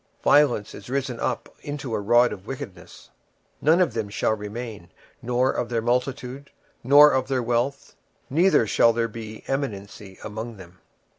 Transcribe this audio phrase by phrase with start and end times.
[0.23, 3.11] 26:007:011 Violence is risen up into a rod of wickedness:
[3.61, 4.89] none of them shall remain,
[5.21, 6.49] nor of their multitude,
[6.83, 7.95] nor of any of their's:
[8.27, 10.79] neither shall there be wailing for them.